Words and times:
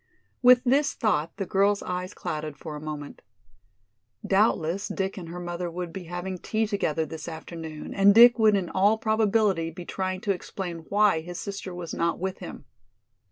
With 0.41 0.63
this 0.63 0.95
thought 0.95 1.37
the 1.37 1.45
girl's 1.45 1.83
eyes 1.83 2.15
clouded 2.15 2.57
for 2.57 2.75
a 2.75 2.81
moment. 2.81 3.21
Doubtless 4.25 4.87
Dick 4.87 5.15
and 5.15 5.29
her 5.29 5.39
mother 5.39 5.69
would 5.69 5.93
be 5.93 6.05
having 6.05 6.39
tea 6.39 6.65
together 6.65 7.05
this 7.05 7.27
afternoon 7.27 7.93
and 7.93 8.15
Dick 8.15 8.39
would 8.39 8.55
in 8.55 8.67
all 8.71 8.97
probability 8.97 9.69
be 9.69 9.85
trying 9.85 10.19
to 10.21 10.31
explain 10.33 10.87
why 10.89 11.19
his 11.19 11.39
sister 11.39 11.71
was 11.71 11.93
not 11.93 12.17
with 12.17 12.39
him. 12.39 12.65